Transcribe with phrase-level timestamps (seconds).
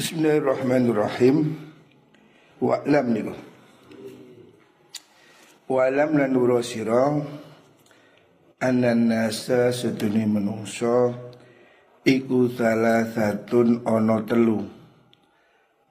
[0.00, 1.60] Bismillahirrahmanirrahim.
[2.56, 3.36] Wa'lam niku.
[5.68, 7.20] Wa'lam lan nuro sira
[8.64, 11.12] anan nasa seduni menungso
[12.00, 14.64] iku salah satun ono telu.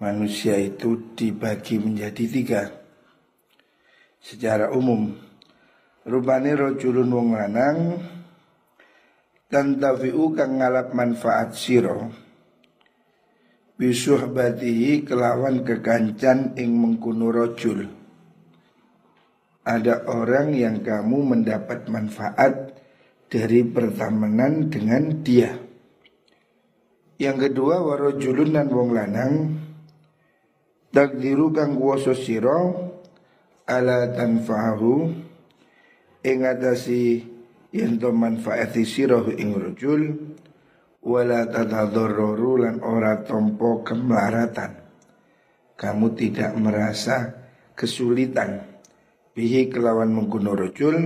[0.01, 2.65] Manusia itu dibagi menjadi tiga.
[4.17, 5.13] Secara umum,
[6.09, 7.77] rupane rojulun wong lanang
[9.53, 12.28] tantafi'u kang ngalap manfaat siro
[13.79, 17.87] bisuhbatihi kelawan kekancan ing mengkuno rojul.
[19.63, 22.75] Ada orang yang kamu mendapat manfaat
[23.31, 25.55] dari pertemanan dengan dia.
[27.19, 29.33] Yang kedua warojulun dan wong lanang
[30.91, 32.71] takdiru kang kuwasa sira
[33.69, 35.13] ala tanfa'ahu
[36.25, 37.23] ing atasi
[38.09, 40.01] manfaati sira ing rojul
[41.03, 44.71] wala tadadzarru lan ora tompo kemelaratan.
[45.79, 47.31] Kamu tidak merasa
[47.75, 48.67] kesulitan.
[49.31, 50.97] Bihi kelawan menggunakan rojul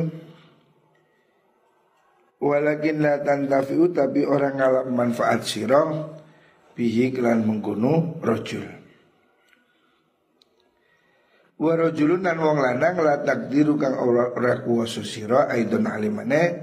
[2.43, 6.11] walakin la tantafi'u tapi orang ngalap manfaat sirong
[6.75, 8.65] bihi kelawan menggunakan rojul
[11.63, 16.62] wa rojulun dan wong lanang la takdiru kang ora kuwasa sira aidon alimane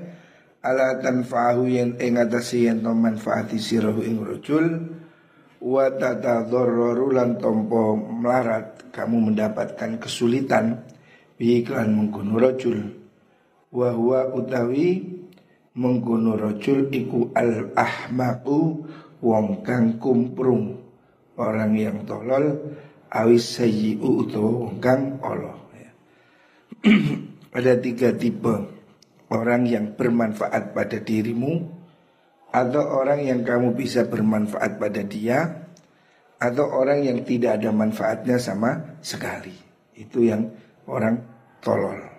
[0.60, 4.92] ala tanfa'ahu yen ing atase to manfaati sirahu ing rajul
[5.60, 10.84] wa tatadharraru lan tompo melarat kamu mendapatkan kesulitan
[11.40, 12.80] bi iklan mengkono rajul
[13.72, 15.20] wa huwa utawi
[15.76, 18.84] mengkono rajul iku al ahmaqu
[19.24, 20.76] wong kang kumprung
[21.40, 22.76] orang yang tolol
[23.08, 25.56] awis sayyi'u utawa wong kang Allah
[27.56, 28.79] ada tiga tipe
[29.30, 31.70] orang yang bermanfaat pada dirimu
[32.50, 35.70] atau orang yang kamu bisa bermanfaat pada dia
[36.42, 39.54] atau orang yang tidak ada manfaatnya sama sekali.
[39.94, 40.50] Itu yang
[40.90, 41.22] orang
[41.62, 42.10] tolol.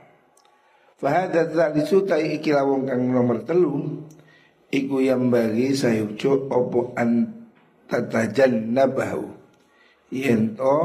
[1.02, 4.06] Fahadat talisu tai ikilah wong kang nomor telu
[4.70, 7.42] iku yang bagi sayucu opo an
[7.90, 9.26] tatajan nabahu
[10.14, 10.78] yento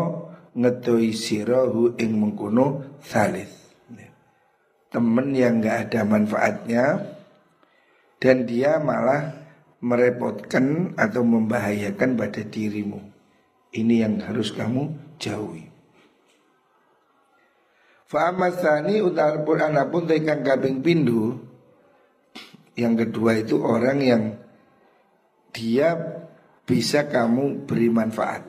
[0.56, 3.56] ngedoi sirahu ing mengkuno salis
[4.96, 7.04] temen yang nggak ada manfaatnya
[8.16, 9.44] dan dia malah
[9.84, 13.04] merepotkan atau membahayakan pada dirimu.
[13.76, 15.68] Ini yang harus kamu jauhi.
[18.08, 21.42] Fa'amasani utar pun anapun tekan kabing pindu
[22.78, 24.22] Yang kedua itu orang yang
[25.50, 25.98] Dia
[26.62, 28.46] bisa kamu beri manfaat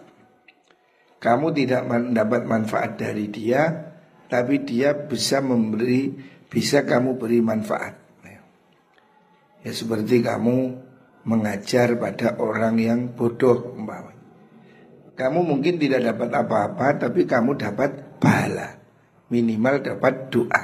[1.17, 3.87] Kamu tidak mendapat manfaat dari dia
[4.27, 6.11] tapi dia bisa memberi
[6.47, 8.07] bisa kamu beri manfaat.
[9.67, 10.79] Ya seperti kamu
[11.27, 14.15] mengajar pada orang yang bodoh umpamanya.
[15.17, 18.79] Kamu mungkin tidak dapat apa-apa tapi kamu dapat pahala.
[19.27, 20.63] Minimal dapat doa.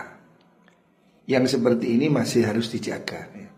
[1.28, 3.28] Yang seperti ini masih harus dijaga.
[3.36, 3.50] Ya.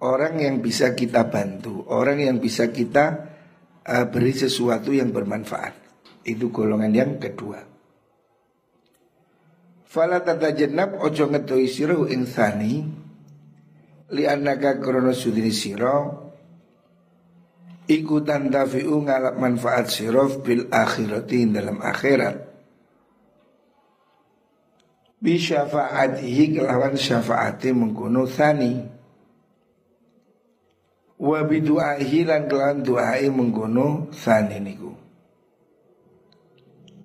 [0.00, 3.36] Orang yang bisa kita bantu, orang yang bisa kita
[3.84, 5.76] uh, beri sesuatu yang bermanfaat.
[6.24, 7.73] Itu golongan yang kedua.
[9.94, 10.18] Fala
[10.58, 12.82] jenab ojo ngetoi sira ing thani
[14.10, 16.10] li anaka krono sudini sira
[17.86, 22.42] iku tandafi'u ngalap manfaat sirof bil akhirati dalam akhirat.
[25.22, 28.74] Bi syafaatihi kelawan syafaati mengkono thani
[31.22, 35.03] wa bidu'ahi lan kelawan du'ai mengkono thani niku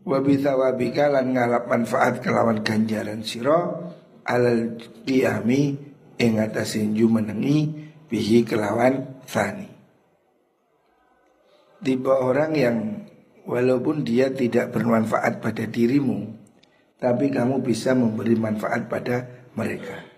[0.09, 3.93] Wabi thawabika lan ngalap manfaat kelawan ganjaran siro
[4.25, 4.73] alal
[5.05, 5.77] qiyami
[6.17, 7.69] ing atasin menengi
[8.09, 9.69] bihi kelawan fani.
[11.85, 12.77] Tipe orang yang
[13.45, 16.25] walaupun dia tidak bermanfaat pada dirimu,
[16.97, 20.09] tapi kamu bisa memberi manfaat pada mereka.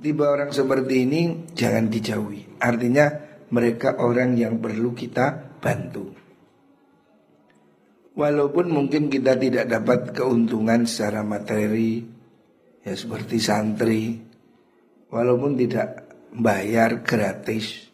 [0.00, 2.56] Tipe orang seperti ini jangan dijauhi.
[2.56, 3.04] Artinya
[3.52, 6.15] mereka orang yang perlu kita bantu.
[8.16, 12.00] Walaupun mungkin kita tidak dapat keuntungan secara materi
[12.80, 14.16] Ya seperti santri
[15.12, 17.92] Walaupun tidak bayar gratis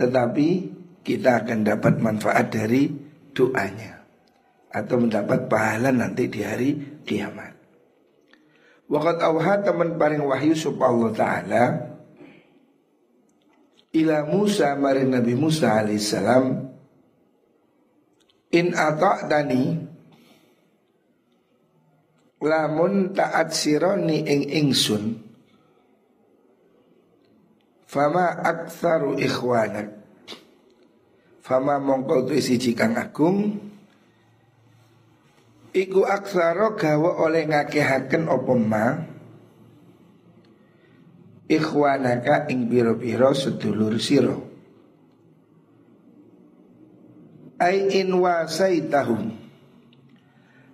[0.00, 0.48] Tetapi
[1.04, 2.88] kita akan dapat manfaat dari
[3.36, 4.00] doanya
[4.72, 6.70] Atau mendapat pahala nanti di hari
[7.04, 7.52] kiamat.
[8.88, 11.64] Wakat awha teman paling wahyu subhanallah ta'ala
[13.92, 16.71] Ila Musa maring Nabi Musa alaihissalam
[18.52, 19.80] In dani
[22.44, 25.04] lamun taat sironi ing ingsun.
[27.88, 29.88] Fama aktsaru ikhwanak.
[31.40, 33.56] Fama mongko tu isi kang agung.
[35.72, 39.00] Iku aksaro gawa oleh ngakehaken opo ma?
[41.48, 44.41] Ikhwanaka ing biro-biro sedulur siro
[47.62, 49.38] Ai in wasaitahum.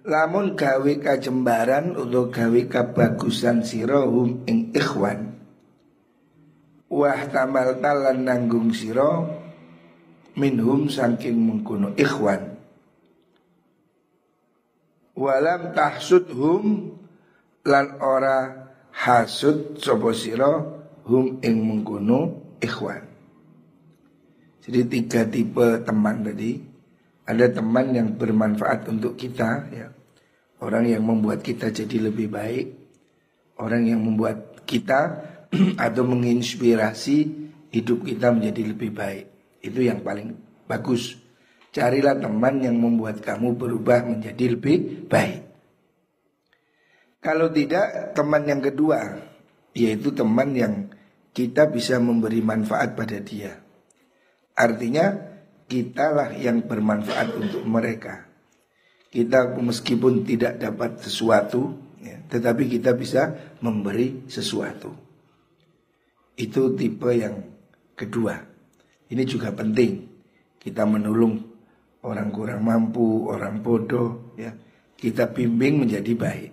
[0.08, 5.36] Lamun gawe kajembaran untuk gawe kebagusan sirohum ing ikhwan.
[6.88, 9.28] Wah tamal talan nanggung siro
[10.40, 12.56] Minhum saking mengkuno ikhwan.
[15.12, 16.96] Walam tahsudhum
[17.68, 18.64] Lan ora
[18.96, 23.04] hasud sopo siro Hum ing mengkuno ikhwan.
[24.64, 26.77] Jadi tiga tipe teman tadi
[27.28, 29.92] Ada teman yang bermanfaat untuk kita ya.
[30.64, 32.66] Orang yang membuat kita jadi lebih baik.
[33.60, 35.28] Orang yang membuat kita
[35.84, 37.16] Atau menginspirasi
[37.72, 39.24] hidup kita menjadi lebih baik.
[39.64, 40.36] Itu yang paling
[40.68, 41.16] bagus.
[41.72, 45.44] Carilah teman yang membuat kamu berubah menjadi lebih baik.
[47.20, 49.28] Kalau tidak teman yang kedua
[49.76, 50.74] Yaitu teman yang
[51.30, 53.62] kita bisa memberi manfaat pada dia.
[54.58, 55.27] Artinya
[55.68, 58.28] kitalah yang bermanfaat untuk mereka
[59.08, 64.92] kita meskipun tidak dapat sesuatu, ya, tetapi kita bisa memberi sesuatu.
[66.36, 67.40] Itu tipe yang
[67.96, 68.36] kedua.
[69.08, 70.06] Ini juga penting.
[70.60, 71.40] Kita menolong
[72.04, 74.52] orang kurang mampu, orang bodoh, ya.
[74.98, 76.50] Kita bimbing menjadi baik.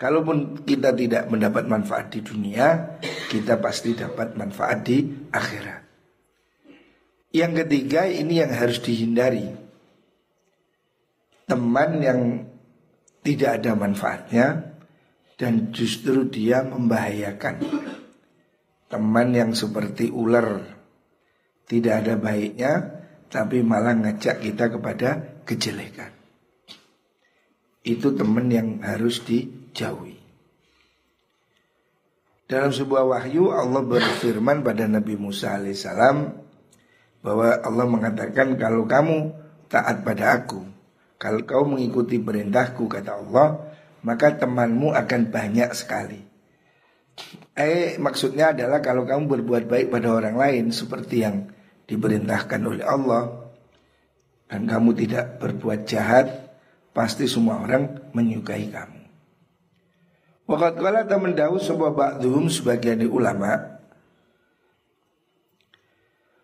[0.00, 2.96] Kalaupun kita tidak mendapat manfaat di dunia,
[3.28, 5.79] kita pasti dapat manfaat di akhirat.
[7.30, 9.60] Yang ketiga ini yang harus dihindari
[11.50, 12.20] teman yang
[13.26, 14.46] tidak ada manfaatnya
[15.34, 17.58] dan justru dia membahayakan.
[18.86, 20.62] Teman yang seperti ular
[21.66, 22.72] tidak ada baiknya
[23.26, 26.14] tapi malah ngajak kita kepada kejelekan.
[27.82, 30.18] Itu teman yang harus dijauhi.
[32.50, 36.49] Dalam sebuah wahyu Allah berfirman pada Nabi Musa alaihissalam
[37.20, 39.32] bahwa Allah mengatakan kalau kamu
[39.68, 40.70] taat pada aku
[41.20, 43.68] kalau kau mengikuti perintahku kata Allah
[44.00, 46.24] Maka temanmu akan banyak sekali.
[47.52, 51.52] Eh maksudnya adalah kalau kamu berbuat baik pada orang lain Seperti yang
[51.84, 53.52] diperintahkan oleh Allah
[54.48, 56.56] Dan kamu tidak berbuat jahat
[56.96, 59.00] Pasti semua orang menyukai kamu.
[60.48, 63.78] Wakat kala teman sebuah ba'duhum sebagian ulama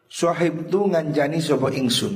[0.06, 2.14] Sohib tu nganjani sebuah ingsun?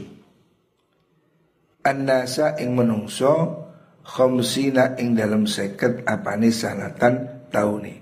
[1.83, 3.67] An-nasa ing menungso
[4.01, 8.01] Khomsina ing dalam seket apane sanatan taune.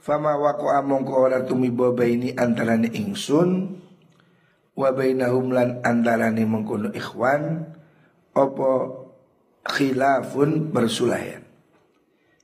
[0.00, 3.76] Fama waku among ko ora tumiba baini antarane ingsun
[4.72, 7.68] Wa bainahum lan antarane mengkono ikhwan
[8.32, 8.70] Opo
[9.66, 11.44] khilafun bersulayan.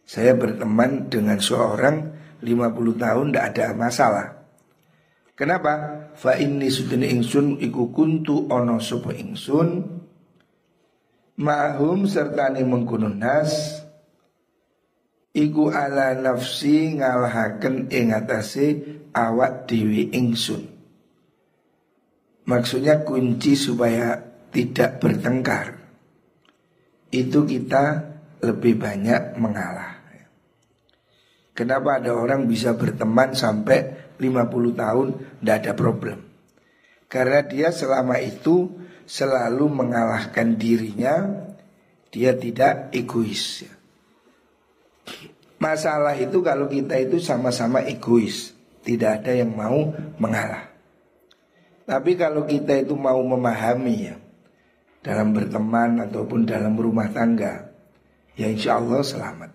[0.03, 2.13] Saya berteman dengan seorang
[2.43, 4.36] 50 tahun tidak ada masalah
[5.37, 6.09] Kenapa?
[6.17, 9.69] Fa inni sudene ingsun iku kuntu ono sapa ingsun
[11.37, 13.85] mahum serta ni mengkono nas
[15.37, 18.81] iku ala nafsi ngalahaken ing atase
[19.13, 20.73] awak dewi ingsun.
[22.49, 24.17] Maksudnya kunci supaya
[24.49, 25.77] tidak bertengkar.
[27.13, 27.85] Itu kita
[28.41, 29.97] lebih banyak mengalah.
[31.57, 35.07] Kenapa ada orang bisa berteman sampai 50 tahun
[35.41, 36.19] tidak ada problem.
[37.07, 38.73] Karena dia selama itu
[39.07, 41.47] selalu mengalahkan dirinya,
[42.11, 43.63] dia tidak egois.
[45.57, 48.53] Masalah itu kalau kita itu sama-sama egois,
[48.85, 50.69] tidak ada yang mau mengalah.
[51.87, 54.19] Tapi kalau kita itu mau memahami ya,
[55.07, 57.71] dalam berteman ataupun dalam rumah tangga,
[58.35, 59.51] ya insya Allah selamat.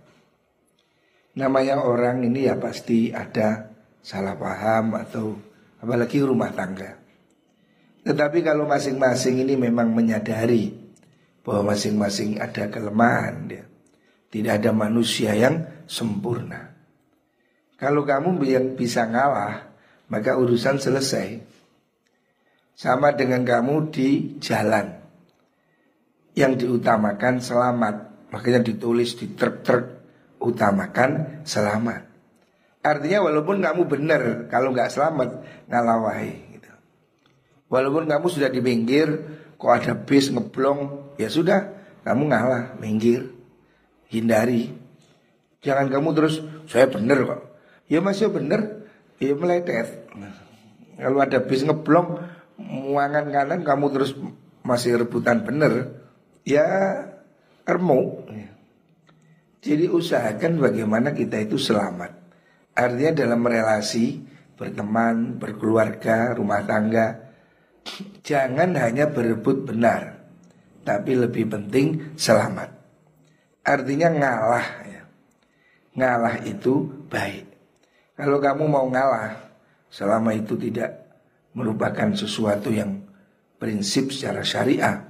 [1.36, 3.70] Namanya orang ini ya pasti ada
[4.01, 5.38] salah paham atau
[5.81, 6.98] apalagi rumah tangga.
[8.01, 10.74] Tetapi kalau masing-masing ini memang menyadari
[11.46, 13.65] bahwa masing-masing ada kelemahan dia.
[14.31, 16.72] Tidak ada manusia yang sempurna.
[17.77, 19.70] Kalau kamu yang bisa ngalah,
[20.08, 21.41] maka urusan selesai.
[22.77, 24.98] Sama dengan kamu di jalan.
[26.34, 27.96] Yang diutamakan selamat.
[28.31, 29.84] Makanya ditulis di truk-truk
[30.39, 32.11] utamakan selamat.
[32.81, 35.29] Artinya walaupun kamu benar kalau nggak selamat
[35.69, 36.33] ngalawai.
[36.57, 36.71] Gitu.
[37.69, 39.07] Walaupun kamu sudah di pinggir,
[39.61, 43.29] kok ada bis ngeblong, ya sudah kamu ngalah, minggir,
[44.09, 44.73] hindari.
[45.61, 47.41] Jangan kamu terus saya benar kok.
[47.85, 48.81] Ya masih benar,
[49.21, 50.09] ya meletet.
[50.97, 52.17] Kalau ada bis ngeblong,
[52.57, 54.17] muangan kanan kamu terus
[54.65, 56.01] masih rebutan bener,
[56.41, 56.65] ya
[57.65, 58.25] remuk.
[59.61, 62.20] Jadi usahakan bagaimana kita itu selamat.
[62.81, 64.25] Artinya dalam relasi,
[64.57, 67.29] berteman, berkeluarga, rumah tangga,
[68.25, 70.17] jangan hanya berebut benar,
[70.81, 72.73] tapi lebih penting selamat.
[73.61, 75.03] Artinya ngalah ya.
[75.93, 77.45] Ngalah itu baik.
[78.17, 79.38] Kalau kamu mau ngalah,
[79.93, 81.21] selama itu tidak
[81.53, 83.05] merupakan sesuatu yang
[83.61, 85.05] prinsip secara syariah,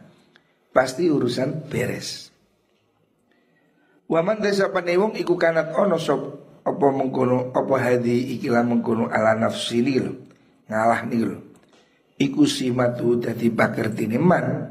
[0.76, 2.36] pasti urusan beres.
[4.12, 6.41] Waman desa panewong iku kanat ono sop
[6.82, 10.18] apa mengkono apa hadi ikilah mengkono ala nafsi nil
[10.66, 11.38] ngalah nil
[12.18, 14.66] iku simatu dadi pakertine man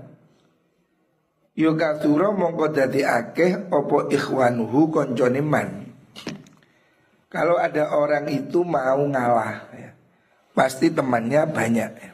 [1.55, 5.87] yo kathura mongko dadi akeh apa ikhwanuhu koncone man
[7.31, 9.95] kalau ada orang itu mau ngalah ya,
[10.51, 12.13] pasti temannya banyak ya.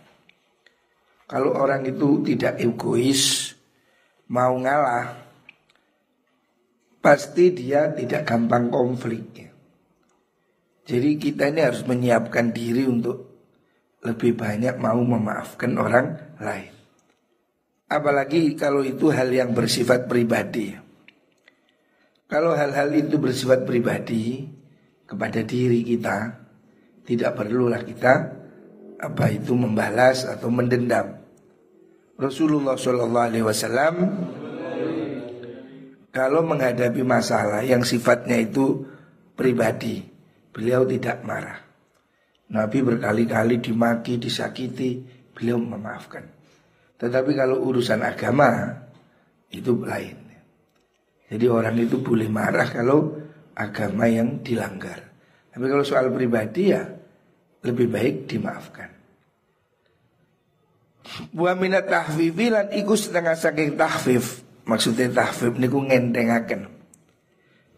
[1.25, 3.57] Kalau orang itu tidak egois
[4.29, 5.17] mau ngalah
[7.00, 9.46] pasti dia tidak gampang konflik.
[10.87, 13.26] Jadi kita ini harus menyiapkan diri untuk
[14.07, 16.71] lebih banyak mau memaafkan orang lain.
[17.90, 20.75] Apalagi kalau itu hal yang bersifat pribadi.
[22.26, 24.47] Kalau hal-hal itu bersifat pribadi
[25.07, 26.35] kepada diri kita,
[27.07, 28.14] tidak perlulah kita
[28.99, 31.23] apa itu membalas atau mendendam.
[32.19, 33.95] Rasulullah Shallallahu Alaihi Wasallam
[36.11, 38.88] kalau menghadapi masalah yang sifatnya itu
[39.37, 40.16] pribadi,
[40.57, 41.61] beliau tidak marah.
[42.57, 45.05] Nabi berkali-kali dimaki, disakiti,
[45.37, 46.25] beliau memaafkan.
[46.97, 48.73] Tetapi kalau urusan agama
[49.53, 50.17] itu lain.
[51.29, 53.21] Jadi orang itu boleh marah kalau
[53.53, 55.05] agama yang dilanggar.
[55.53, 56.87] Tapi kalau soal pribadi ya
[57.61, 58.89] lebih baik dimaafkan.
[61.37, 66.67] Wa minat tahfifi lan iku setengah saking tahfif Maksudnya tahfib niku ngentengaken.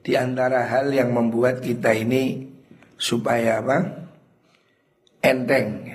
[0.01, 2.49] Di antara hal yang membuat kita ini
[2.99, 3.79] supaya apa?
[5.23, 5.87] Enteng.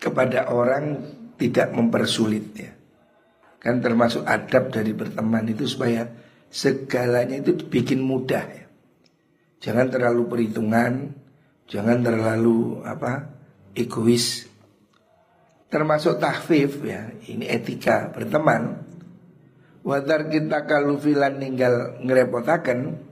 [0.00, 1.00] Kepada orang
[1.36, 2.72] tidak mempersulit ya.
[3.60, 6.04] Kan termasuk adab dari berteman itu supaya
[6.52, 8.66] segalanya itu bikin mudah ya.
[9.64, 11.12] Jangan terlalu perhitungan,
[11.68, 13.32] jangan terlalu apa?
[13.74, 14.46] egois.
[15.72, 18.84] Termasuk tahfif ya, ini etika berteman
[19.84, 23.04] Wadar kita kalufilan ninggal ngerepotaken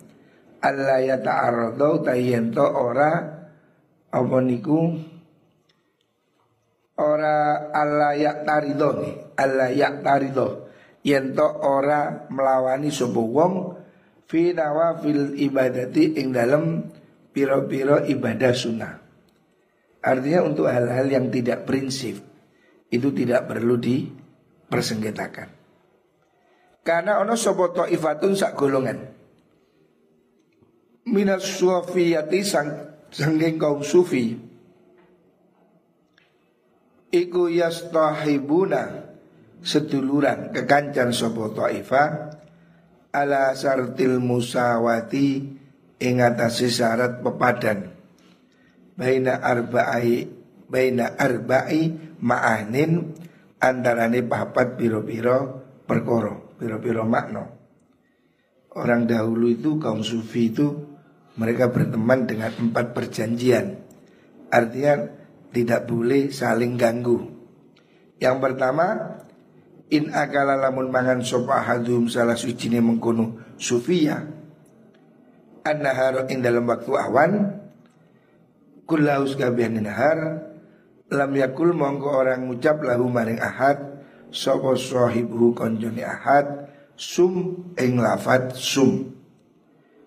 [0.62, 3.11] Allah ya ta'arado tayento ora
[4.12, 4.95] apa niku
[7.02, 10.71] ora Allah ya tarido nih Allah ya tarido
[11.02, 13.83] yento ora melawani sapa wong
[14.31, 16.88] fi nawafil ibadati ing dalam
[17.35, 18.95] piro-piro ibadah sunnah.
[20.02, 22.16] Artinya untuk hal-hal yang tidak prinsip
[22.88, 25.49] itu tidak perlu dipersengketakan.
[26.83, 29.22] Karena ono sopo ifatun sak golongan.
[31.02, 32.68] Minas sufiyati sang
[33.11, 34.38] sanggeng kaum sufi.
[37.12, 39.12] Iku yastahibuna
[39.62, 42.32] seduluran kekancan sopo ta'ifa
[43.12, 45.28] ala sartil musawati
[46.02, 47.92] ing atase syarat pepadan
[48.97, 50.26] baina arba'i
[50.66, 52.92] baina arba'i ma'anin
[53.62, 55.38] antarane papat piro-piro
[55.87, 57.42] perkoro Biro-biro makna
[58.73, 60.91] Orang dahulu itu kaum sufi itu
[61.36, 63.80] Mereka berteman dengan empat perjanjian.
[64.52, 65.08] Artinya
[65.52, 67.24] tidak boleh saling ganggu.
[68.20, 68.86] Yang pertama
[69.92, 74.24] In akala lamun mangan sopa hadum salah suci mengkono sufiya
[75.68, 77.60] An-nahar in dalam waktu awan
[78.88, 80.48] Kullaus gabian nahar
[81.12, 84.00] Lam yakul mongko orang ngucap lahu maring ahad
[84.32, 89.12] sapa sahibu konjone ahad sum ing lafat sum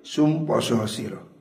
[0.06, 1.34] sum poso siro.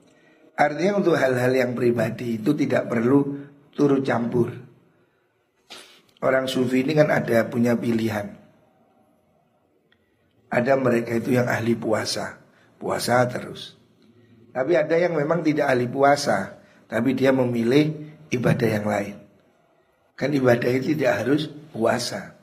[0.57, 3.45] Artinya untuk hal-hal yang pribadi itu tidak perlu
[3.77, 4.49] turut campur.
[6.25, 8.33] Orang sufi ini kan ada punya pilihan.
[10.49, 12.41] Ada mereka itu yang ahli puasa.
[12.81, 13.77] Puasa terus.
[14.55, 16.57] Tapi ada yang memang tidak ahli puasa
[16.87, 19.15] tapi dia memilih ibadah yang lain.
[20.15, 22.39] Kan ibadah itu tidak harus puasa.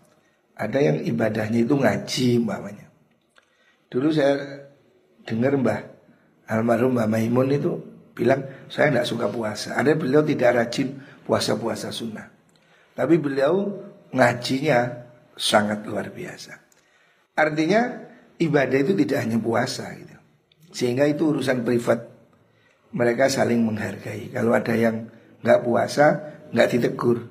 [0.52, 2.86] Ada yang ibadahnya itu ngaji umpamanya.
[3.88, 4.68] Dulu saya
[5.24, 5.91] dengar Mbah
[6.52, 7.72] almarhum Mbah Maimun itu
[8.12, 9.74] bilang saya tidak suka puasa.
[9.74, 12.28] Ada beliau tidak rajin puasa-puasa sunnah.
[12.92, 13.80] Tapi beliau
[14.12, 16.60] ngajinya sangat luar biasa.
[17.32, 18.04] Artinya
[18.36, 20.16] ibadah itu tidak hanya puasa gitu.
[20.72, 22.12] Sehingga itu urusan privat.
[22.92, 24.28] Mereka saling menghargai.
[24.36, 25.08] Kalau ada yang
[25.40, 26.06] nggak puasa,
[26.52, 27.24] nggak ditegur.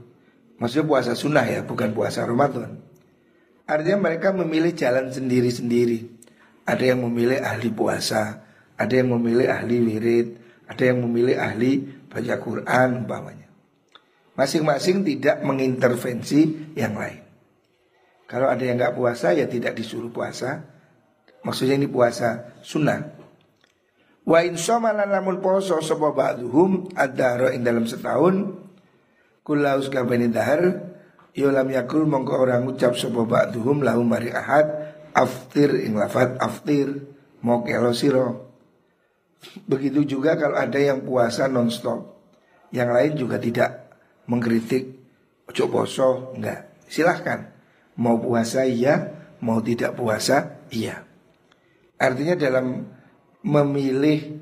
[0.57, 2.81] Maksudnya puasa sunnah ya, bukan puasa Ramadan.
[3.69, 6.09] Artinya mereka memilih jalan sendiri-sendiri.
[6.65, 8.41] Ada yang memilih ahli puasa,
[8.81, 10.27] ada yang memilih ahli wirid,
[10.65, 13.47] ada yang memilih ahli baca Quran umpamanya.
[14.33, 17.21] Masing-masing tidak mengintervensi yang lain.
[18.25, 20.65] Kalau ada yang nggak puasa ya tidak disuruh puasa.
[21.45, 23.11] Maksudnya ini puasa sunnah.
[24.25, 28.55] Wa in somalan namun poso sapa ba'duhum adharo ing dalam setahun
[29.41, 30.93] kulaus kabani dahar
[31.33, 37.09] yolam ya yakul mongko orang ucap sapa ba'duhum lahum mari ahad aftir ing lafat aftir
[37.41, 38.50] mau kelo siro.
[39.65, 42.21] Begitu juga kalau ada yang puasa nonstop,
[42.69, 43.89] yang lain juga tidak
[44.29, 45.01] mengkritik
[45.49, 46.07] ojo poso
[46.37, 46.85] enggak.
[46.85, 47.49] Silahkan
[47.97, 51.03] mau puasa iya, mau tidak puasa iya.
[51.97, 52.85] Artinya dalam
[53.41, 54.41] memilih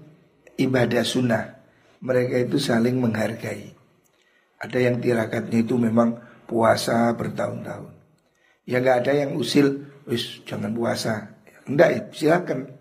[0.60, 1.60] ibadah sunnah
[2.00, 3.76] mereka itu saling menghargai.
[4.60, 7.96] Ada yang tirakatnya itu memang puasa bertahun-tahun.
[8.68, 11.36] Ya nggak ada yang usil, wis jangan puasa.
[11.68, 12.79] Enggak, silakan.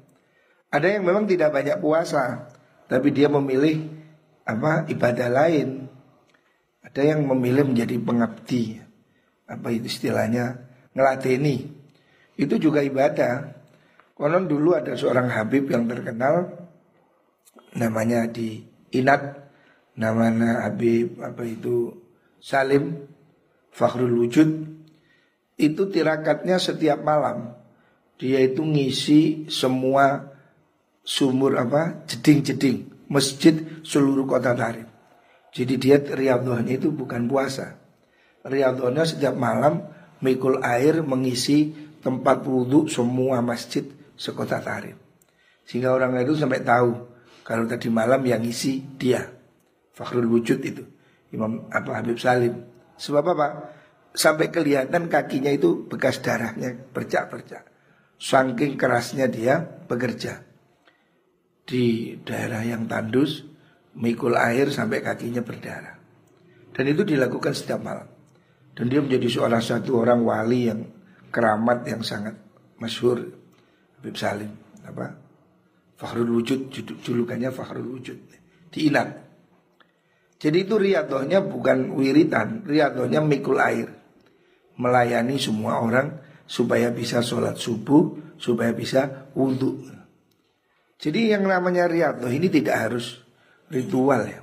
[0.69, 2.53] Ada yang memang tidak banyak puasa,
[2.89, 3.89] tapi dia memilih
[4.45, 5.89] apa ibadah lain.
[6.85, 8.81] Ada yang memilih menjadi pengabdi.
[9.49, 10.61] Apa itu istilahnya?
[10.93, 11.69] Ngelateni.
[12.37, 13.57] Itu juga ibadah.
[14.13, 16.69] Konon dulu ada seorang Habib yang terkenal
[17.77, 18.65] namanya di
[18.97, 19.49] Inat
[19.99, 21.93] namanya Habib apa itu
[22.39, 23.05] Salim
[23.75, 24.49] Fakhrul Wujud
[25.59, 27.59] itu tirakatnya setiap malam
[28.17, 30.38] dia itu ngisi semua
[31.09, 34.85] sumur apa jeding-jeding masjid seluruh kota Tarim.
[35.49, 37.81] Jadi dia riyadhahnya itu bukan puasa.
[38.45, 39.88] Riyadhahnya setiap malam
[40.21, 41.73] mikul air mengisi
[42.05, 43.88] tempat wudhu semua masjid
[44.21, 45.00] sekota Tarim.
[45.65, 46.93] Sehingga orang itu sampai tahu
[47.41, 49.25] kalau tadi malam yang isi dia.
[49.97, 50.85] Fakhrul Wujud itu.
[51.33, 52.55] Imam apa Habib Salim.
[53.00, 53.49] Sebab apa?
[54.12, 57.67] Sampai kelihatan kakinya itu bekas darahnya bercak-bercak.
[58.21, 60.48] Saking kerasnya dia bekerja.
[61.68, 63.44] Di daerah yang tandus,
[64.00, 66.00] mikul air sampai kakinya berdarah.
[66.72, 68.09] Dan itu dilakukan setiap malam.
[68.72, 70.81] Dan dia menjadi seorang satu orang wali yang
[71.28, 72.40] keramat yang sangat
[72.81, 73.20] masyhur
[73.98, 74.54] Habib Salim
[74.87, 75.18] apa
[75.98, 76.70] Fakhrul Wujud
[77.02, 78.18] julukannya Fakhrul Wujud
[78.70, 78.88] di.
[80.38, 83.90] Jadi itu riadohnya bukan wiritan, riadohnya mikul air.
[84.78, 89.83] Melayani semua orang supaya bisa sholat subuh, supaya bisa wudhu.
[90.99, 93.23] Jadi yang namanya riadoh ini tidak harus
[93.71, 94.43] ritual ya.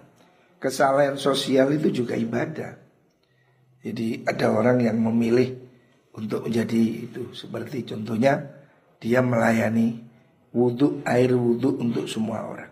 [0.55, 2.79] Kesalahan sosial itu juga ibadah.
[3.83, 5.51] Jadi ada orang yang memilih
[6.15, 8.39] untuk menjadi itu seperti contohnya
[9.03, 9.99] dia melayani
[10.55, 12.71] wudhu air wudhu untuk semua orang.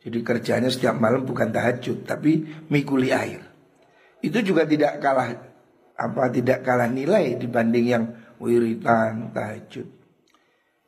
[0.00, 3.42] Jadi kerjanya setiap malam bukan tahajud tapi mikuli air.
[4.22, 5.34] Itu juga tidak kalah
[5.98, 8.04] apa tidak kalah nilai dibanding yang
[8.40, 9.99] wiritan tahajud.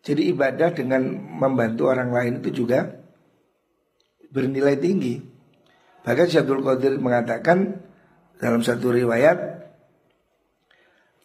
[0.02, 2.90] Jadi ibadah dengan membantu orang lain itu juga
[4.34, 5.22] bernilai tinggi.
[6.02, 7.78] Bahkan Syabdul Qadir mengatakan
[8.42, 9.62] dalam satu riwayat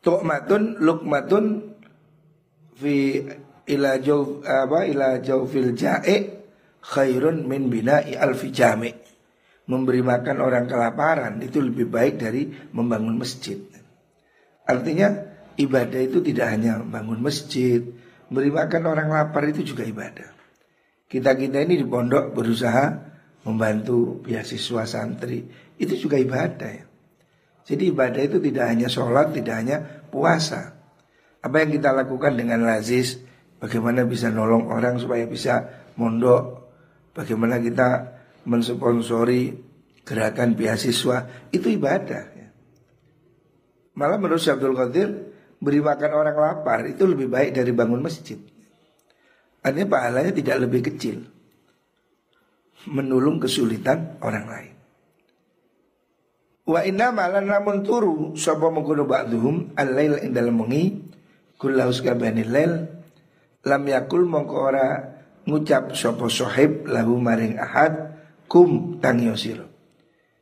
[0.05, 1.73] Tu'matun lukmatun
[2.77, 3.25] fi
[3.65, 6.37] ila jaw apa ila jawfil ja'i
[6.79, 8.93] khairun min bina'i alfi jami.
[9.67, 13.59] Memberi makan orang kelaparan itu lebih baik dari membangun masjid.
[14.63, 15.11] Artinya
[15.59, 17.83] ibadah itu tidak hanya membangun masjid,
[18.27, 20.29] memberi makan orang lapar itu juga ibadah.
[21.07, 22.85] Kita-kita ini di pondok berusaha
[23.47, 25.47] membantu beasiswa santri,
[25.79, 26.85] itu juga ibadah ya.
[27.67, 30.75] Jadi ibadah itu tidak hanya sholat, tidak hanya puasa.
[31.43, 33.19] Apa yang kita lakukan dengan lazis,
[33.59, 35.67] bagaimana bisa nolong orang supaya bisa
[35.99, 36.67] mondok,
[37.17, 38.13] Bagaimana kita
[38.45, 39.57] mensponsori
[40.05, 42.23] gerakan beasiswa itu ibadah.
[42.29, 42.47] Ya.
[43.97, 45.09] Malah menurut Abdul Qadir
[45.57, 48.37] beri makan orang lapar itu lebih baik dari bangun masjid.
[49.65, 51.25] Artinya pahalanya tidak lebih kecil.
[52.87, 54.73] Menolong kesulitan orang lain.
[56.67, 60.83] Wa inna malan namun turu sapa mengkono ba'dhum al-lail ing dalem wengi
[61.57, 62.85] kabani lail
[63.63, 64.87] lam yakul mongko ora
[65.47, 68.19] ngucap sopo sohib lahu maring ahad
[68.51, 69.63] kum tangyosir.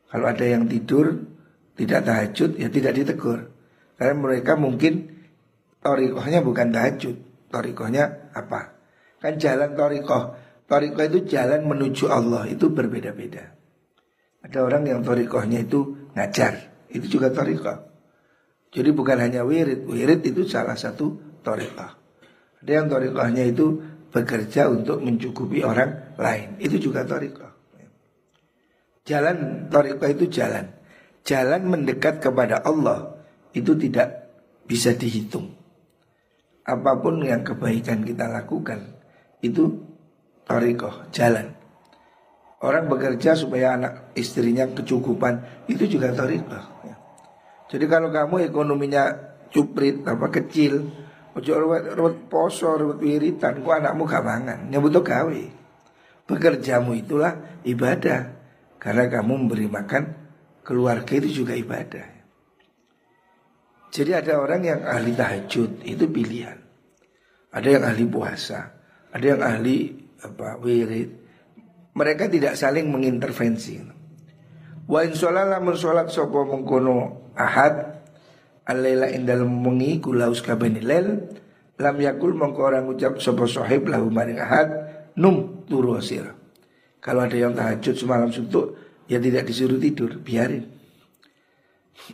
[0.09, 1.29] Kalau ada yang tidur
[1.77, 3.54] tidak tahajud ya tidak ditegur.
[3.95, 5.07] Karena mereka mungkin
[5.79, 7.15] torikohnya bukan tahajud.
[7.47, 8.75] Torikohnya apa?
[9.23, 10.35] Kan jalan torikoh.
[10.67, 13.55] Torikoh itu jalan menuju Allah itu berbeda-beda.
[14.43, 16.85] Ada orang yang torikohnya itu ngajar.
[16.91, 17.79] Itu juga torikoh.
[18.75, 19.87] Jadi bukan hanya wirid.
[19.87, 21.91] Wirid itu salah satu torikoh.
[22.59, 23.79] Ada yang torikohnya itu
[24.11, 26.59] bekerja untuk mencukupi orang lain.
[26.59, 27.47] Itu juga toriko.
[29.05, 30.75] Jalan toriko itu jalan.
[31.25, 33.14] jalan mendekat kepada Allah
[33.55, 34.35] itu tidak
[34.67, 35.55] bisa dihitung.
[36.67, 38.99] Apa pun yang kebaikan kita lakukan
[39.39, 39.79] itu
[40.43, 41.55] torikoh, jalan.
[42.59, 46.75] Orang bekerja supaya anak istrinya kecukupan itu juga torikoh.
[47.65, 49.03] Jadi kalau kamu ekonominya
[49.49, 50.85] cuprit apa kecil,
[51.33, 51.51] ojo
[51.93, 55.43] ruwet poso, ruwet wiritan, ku anakmu gak mangan, nyebut gawe.
[56.25, 58.33] Bekerjamu itulah ibadah
[58.81, 60.03] karena kamu memberi makan
[60.65, 62.14] keluarga itu juga ibadah.
[63.95, 66.59] Jadi ada orang yang ahli tahajud itu pilihan.
[67.55, 68.75] Ada yang ahli puasa,
[69.15, 71.09] ada yang ahli apa wirid.
[71.95, 73.79] Mereka tidak saling mengintervensi.
[74.83, 78.03] Wa in sholala mun sapa mengkono ahad
[78.67, 81.31] alaila indal mengi kula uskabani lel
[81.79, 84.67] lam yakul mongko orang ucap sapa sahib lahu maring ahad
[85.15, 85.95] num turu
[86.99, 88.75] Kalau ada yang tahajud semalam suntuk
[89.07, 90.74] ya tidak disuruh tidur, biarin.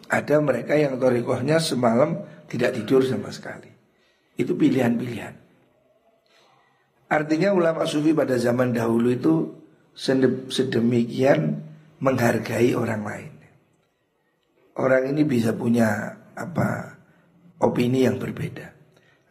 [0.07, 3.69] Ada mereka yang torikohnya semalam tidak tidur sama sekali.
[4.37, 5.35] Itu pilihan-pilihan.
[7.11, 9.33] Artinya ulama sufi pada zaman dahulu itu
[10.47, 11.59] sedemikian
[11.99, 13.33] menghargai orang lain.
[14.79, 16.95] Orang ini bisa punya apa
[17.59, 18.73] opini yang berbeda.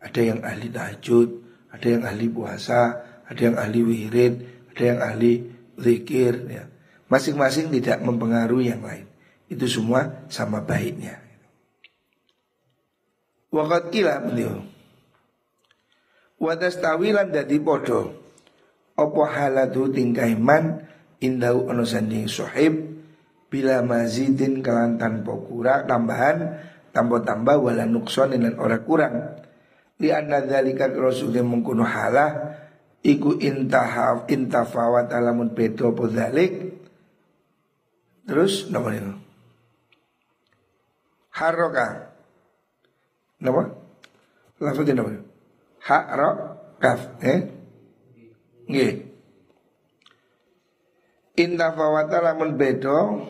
[0.00, 1.28] Ada yang ahli tahajud,
[1.72, 2.80] ada yang ahli puasa,
[3.26, 4.34] ada yang ahli wirid,
[4.70, 5.32] ada yang ahli
[5.80, 6.34] zikir.
[6.46, 6.64] Ya.
[7.10, 9.09] Masing-masing tidak mempengaruhi yang lain.
[9.50, 11.18] Itu semua sama baiknya.
[13.50, 14.62] Wakat kila beliau.
[16.38, 18.14] Wadas tawilan dadi podo.
[18.94, 20.86] Opo halatu tingkah iman
[21.20, 22.72] indau ono sanding sohib
[23.52, 26.62] bila mazidin kelantan pokura tambahan
[26.94, 29.36] tambah tambah wala nukson dan ora kurang
[30.00, 32.56] li anna rasulnya mengkuno halah
[33.04, 36.80] iku intahaf intafawat alamun bedo podalik
[38.24, 39.19] terus namanya
[41.40, 42.12] Haroka
[43.40, 43.64] Nama?
[44.60, 45.24] Lafadnya nama
[45.80, 46.30] Haro
[46.76, 47.48] kaf eh?
[48.68, 48.92] Nggih
[51.40, 53.24] Inta fawata lamun bedo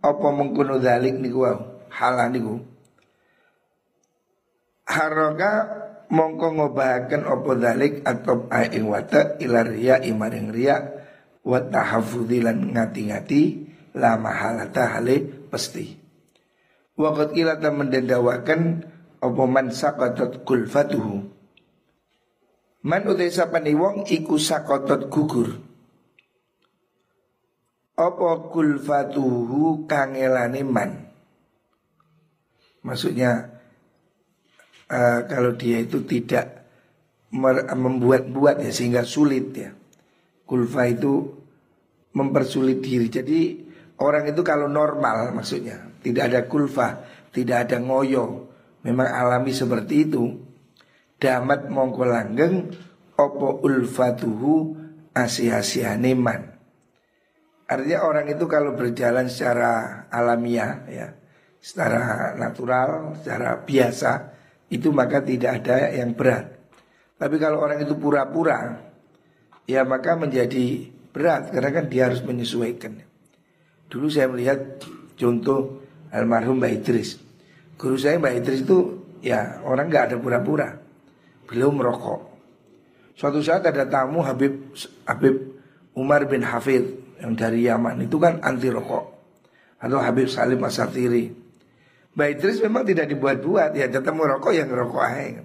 [0.00, 2.64] Apa mengkuno dalik niku wau Halah niku
[4.88, 5.52] Haroka
[6.08, 10.80] mongko ngobahaken apa dalik atau aing wata ilar riya imaring riya
[11.44, 13.42] wa tahaffudzilan ngati-ngati
[13.96, 15.97] la mahalata hale pasti.
[16.98, 18.82] Waqat ilata mendendawakan
[19.22, 21.30] apa man saqatat kulfatuhu.
[22.82, 25.62] Man utai sapani wong iku saqatat gugur.
[27.94, 30.90] Apa kulfatuhu kangelane man.
[32.82, 33.62] Maksudnya
[34.90, 36.66] uh, kalau dia itu tidak
[37.74, 39.70] membuat-buat ya sehingga sulit ya.
[40.46, 41.30] Kulfa itu
[42.10, 43.06] mempersulit diri.
[43.06, 47.02] Jadi Orang itu kalau normal maksudnya Tidak ada kulfa
[47.34, 48.48] Tidak ada ngoyo.
[48.86, 50.24] Memang alami seperti itu.
[51.18, 52.70] Damat mongko langgeng
[53.18, 54.78] Opo ulfatuhu
[55.14, 56.54] Asih-asihane man.
[57.68, 61.08] Artinya orang itu kalau berjalan secara alamiah ya
[61.58, 64.12] Secara natural, secara biasa
[64.70, 66.54] Itu maka tidak ada yang berat.
[67.18, 68.78] Tapi kalau orang itu pura-pura
[69.66, 73.04] Ya maka menjadi berat Karena kan dia harus menyesuaikan.
[73.88, 74.78] Dulu saya melihat
[75.16, 77.20] contoh almarhum Mbak Idris.
[77.78, 78.78] Guru saya Mbak Idris itu
[79.24, 80.78] ya orang nggak ada pura-pura.
[81.48, 82.20] Beliau merokok.
[83.18, 84.74] Suatu saat ada tamu Habib
[85.08, 85.58] Habib
[85.98, 89.18] Umar bin Hafid yang dari Yaman itu kan anti rokok.
[89.78, 91.30] Atau Habib Salim Asatiri.
[92.14, 95.42] Mbak Idris memang tidak dibuat-buat ya datang merokok yang ngerokok aja.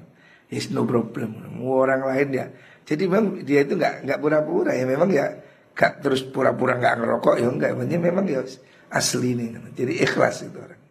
[0.54, 1.62] It's no problem.
[1.62, 2.46] Orang lain ya.
[2.84, 5.28] Jadi memang dia itu nggak nggak pura-pura ya memang ya
[5.74, 8.46] Gak terus pura-pura gak ngerokok ya enggak memang ya
[8.94, 10.82] asli nih jadi ikhlas itu orang.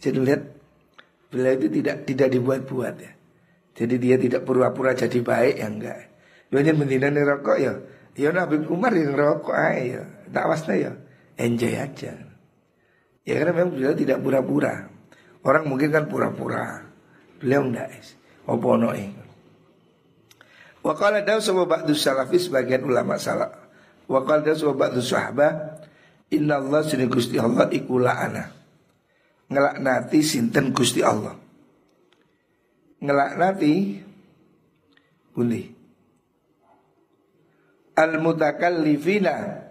[0.00, 0.42] Jadi lihat
[1.28, 3.12] beliau itu tidak tidak dibuat-buat ya.
[3.76, 6.00] Jadi dia tidak pura-pura jadi baik ya enggak.
[6.48, 7.72] Banyak mendina nih rokok ya.
[8.18, 10.02] Ya Nabi Umar yang rokok ya.
[10.32, 10.92] Tak wasna ya.
[11.38, 12.16] Enjoy aja.
[13.22, 14.88] Ya karena memang beliau tidak pura-pura.
[15.44, 16.82] Orang mungkin kan pura-pura.
[17.38, 17.92] Beliau enggak
[18.48, 18.90] Apa no
[20.78, 23.68] Wakala daw sama ba'du salafis Bagian ulama salaf.
[24.08, 25.77] Wa qala dasu ba'du sahabat
[26.28, 28.44] Inna Allah sini Gusti Allah iku la'ana
[29.48, 31.32] Ngelaknati sinten Gusti Allah.
[33.00, 33.74] Ngelaknati
[35.32, 35.62] Bundi
[37.96, 39.64] Al-mutakallifina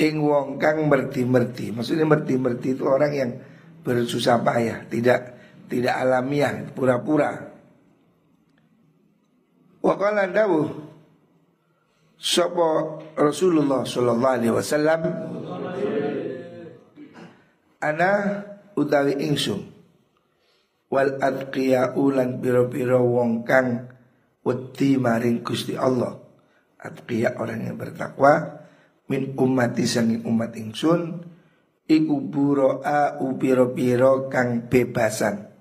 [0.00, 3.30] Ing wong kang merti-merti Maksudnya merti-merti itu orang yang
[3.84, 5.36] Bersusah payah Tidak
[5.66, 7.34] tidak alamiah Pura-pura.
[9.82, 10.68] Wa qala dawuh
[12.16, 15.00] Sopo Rasulullah Sallallahu Alaihi Wasallam
[17.86, 18.42] Ana
[18.74, 19.62] utawi ingsun
[20.90, 23.86] wal adqiya ulan piro-piro wong kang
[24.42, 26.18] wedi maring Gusti Allah.
[26.82, 28.62] Adqiya orang yang bertakwa
[29.06, 31.22] min umati sanging umat ingsun
[31.86, 35.55] iku buroa upiro-piro kang bebasan